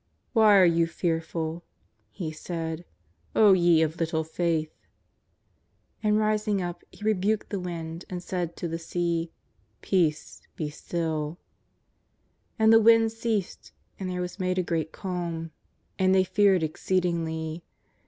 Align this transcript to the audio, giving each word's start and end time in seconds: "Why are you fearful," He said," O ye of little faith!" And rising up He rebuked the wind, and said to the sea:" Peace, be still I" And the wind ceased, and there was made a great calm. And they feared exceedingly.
"Why 0.33 0.57
are 0.57 0.65
you 0.65 0.87
fearful," 0.87 1.63
He 2.09 2.31
said," 2.31 2.85
O 3.35 3.53
ye 3.53 3.83
of 3.83 3.99
little 3.99 4.23
faith!" 4.23 4.73
And 6.01 6.17
rising 6.17 6.59
up 6.59 6.81
He 6.89 7.03
rebuked 7.03 7.51
the 7.51 7.59
wind, 7.59 8.05
and 8.09 8.23
said 8.23 8.55
to 8.55 8.67
the 8.67 8.79
sea:" 8.79 9.31
Peace, 9.83 10.41
be 10.55 10.71
still 10.71 11.37
I" 12.59 12.63
And 12.63 12.73
the 12.73 12.81
wind 12.81 13.11
ceased, 13.11 13.73
and 13.99 14.09
there 14.09 14.21
was 14.21 14.39
made 14.39 14.57
a 14.57 14.63
great 14.63 14.91
calm. 14.91 15.51
And 15.99 16.15
they 16.15 16.23
feared 16.23 16.63
exceedingly. 16.63 17.63